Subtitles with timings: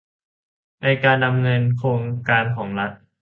[0.81, 2.91] ในการดำเนินโครงการของรัฐ